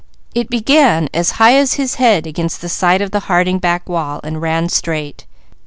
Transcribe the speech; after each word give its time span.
It 0.33 0.49
began 0.49 1.09
as 1.13 1.33
high 1.33 1.53
as 1.57 1.75
his 1.75 1.93
head 2.01 2.25
against 2.25 2.61
the 2.61 2.69
side 2.69 3.03
of 3.03 3.11
the 3.11 3.19
Harding 3.29 3.59
back 3.59 3.87
wall 3.87 4.19
and 4.23 4.41
ran 4.41 4.67
straight. 4.67 5.27